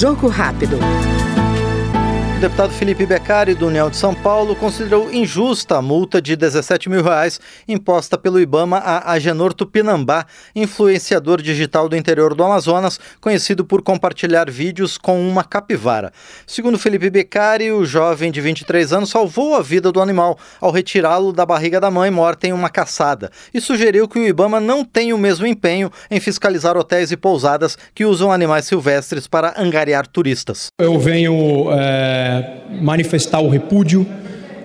[0.00, 0.78] Jogo rápido.
[2.40, 6.88] O deputado Felipe Beccari, do União de São Paulo, considerou injusta a multa de 17
[6.88, 7.38] mil reais
[7.68, 10.24] imposta pelo Ibama a Agenor Tupinambá,
[10.56, 16.14] influenciador digital do interior do Amazonas, conhecido por compartilhar vídeos com uma capivara.
[16.46, 21.34] Segundo Felipe Beccari, o jovem de 23 anos salvou a vida do animal ao retirá-lo
[21.34, 25.14] da barriga da mãe morta em uma caçada e sugeriu que o Ibama não tenha
[25.14, 30.68] o mesmo empenho em fiscalizar hotéis e pousadas que usam animais silvestres para angariar turistas.
[30.80, 31.70] Eu venho.
[31.72, 32.29] É
[32.80, 34.06] manifestar o repúdio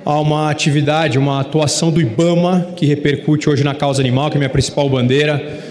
[0.05, 4.39] a uma atividade, uma atuação do IBAMA que repercute hoje na causa animal, que é
[4.39, 5.61] minha principal bandeira,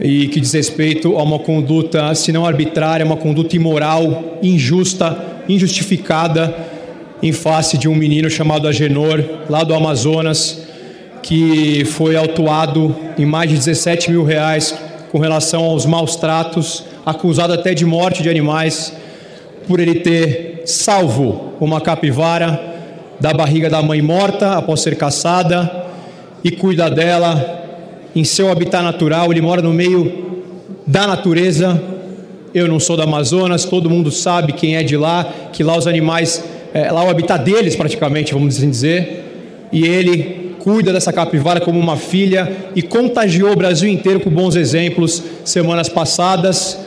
[0.00, 6.54] e que diz respeito a uma conduta, se não arbitrária, uma conduta imoral, injusta, injustificada,
[7.20, 10.62] em face de um menino chamado Agenor, lá do Amazonas,
[11.20, 14.72] que foi autuado em mais de 17 mil reais
[15.10, 18.92] com relação aos maus tratos, acusado até de morte de animais,
[19.68, 22.58] por ele ter salvo uma capivara
[23.20, 25.84] da barriga da mãe morta após ser caçada
[26.42, 27.66] e cuida dela
[28.16, 29.30] em seu habitat natural.
[29.30, 30.10] Ele mora no meio
[30.86, 31.80] da natureza.
[32.54, 35.86] Eu não sou da Amazonas, todo mundo sabe quem é de lá, que lá os
[35.86, 39.68] animais, é, lá o habitat deles praticamente, vamos assim dizer.
[39.70, 44.56] E ele cuida dessa capivara como uma filha e contagiou o Brasil inteiro com bons
[44.56, 46.78] exemplos semanas passadas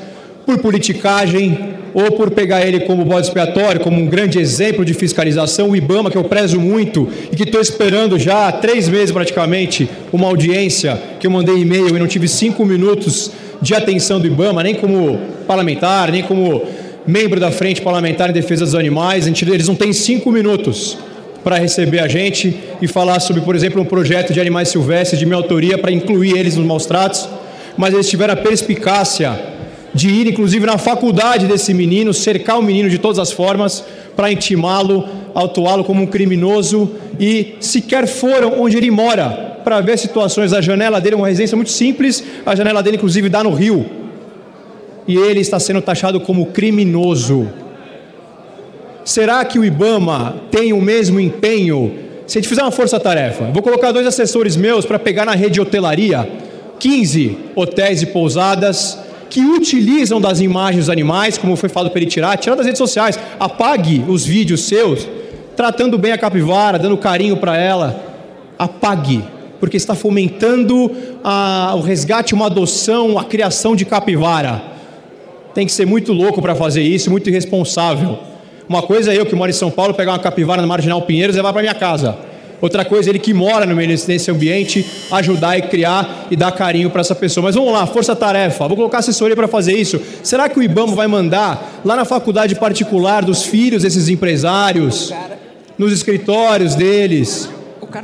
[0.45, 5.69] por politicagem, ou por pegar ele como bode expiatório, como um grande exemplo de fiscalização,
[5.69, 9.89] o IBAMA, que eu prezo muito e que estou esperando já há três meses praticamente
[10.11, 13.31] uma audiência, que eu mandei e-mail e não tive cinco minutos
[13.61, 16.63] de atenção do IBAMA, nem como parlamentar, nem como
[17.05, 20.97] membro da Frente Parlamentar em Defesa dos Animais, eles não têm cinco minutos
[21.43, 25.25] para receber a gente e falar sobre, por exemplo, um projeto de animais silvestres de
[25.25, 27.27] minha autoria para incluir eles nos maus tratos,
[27.75, 29.39] mas eles tiveram a perspicácia
[29.93, 33.83] de ir inclusive na faculdade desse menino, cercar o menino de todas as formas
[34.15, 40.53] para intimá-lo, autuá-lo como um criminoso e sequer foram onde ele mora para ver situações.
[40.53, 43.85] A janela dele é uma residência muito simples, a janela dele inclusive dá no rio.
[45.07, 47.49] E ele está sendo taxado como criminoso.
[49.03, 51.93] Será que o Ibama tem o mesmo empenho?
[52.27, 55.55] Se a gente fizer uma força-tarefa, vou colocar dois assessores meus para pegar na rede
[55.55, 56.29] de hotelaria
[56.79, 58.97] 15 hotéis e pousadas
[59.31, 62.77] que utilizam das imagens dos animais, como foi falado para ele tirar, tirar das redes
[62.77, 65.07] sociais, apague os vídeos seus,
[65.55, 68.03] tratando bem a capivara, dando carinho para ela,
[68.59, 69.23] apague,
[69.57, 70.91] porque está fomentando
[71.23, 74.61] a, o resgate, uma adoção, a criação de capivara.
[75.53, 78.19] Tem que ser muito louco para fazer isso, muito irresponsável.
[78.67, 81.37] Uma coisa é eu que moro em São Paulo pegar uma capivara na Marginal Pinheiros
[81.37, 82.17] e levar para minha casa.
[82.61, 86.91] Outra coisa, ele que mora no meio desse ambiente, ajudar e criar e dar carinho
[86.91, 87.45] para essa pessoa.
[87.45, 88.67] Mas vamos lá, força-tarefa.
[88.67, 89.99] Vou colocar assessoria para fazer isso.
[90.21, 95.11] Será que o IBAMA vai mandar lá na faculdade particular dos filhos desses empresários,
[95.75, 97.49] nos escritórios deles,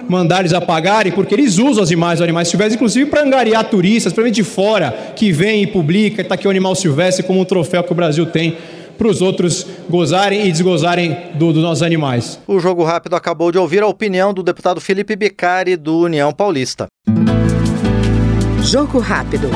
[0.09, 1.11] mandar eles apagarem?
[1.11, 5.13] Porque eles usam as imagens dos animais silvestres, inclusive para angariar turistas, para de fora,
[5.15, 8.25] que vem e publica, está aqui o animal silvestre como um troféu que o Brasil
[8.25, 8.57] tem
[8.97, 12.39] para os outros gozarem e desgozarem do, dos nossos animais.
[12.47, 16.87] O Jogo Rápido acabou de ouvir a opinião do deputado Felipe Beccari, do União Paulista.
[18.61, 19.49] Jogo Rápido.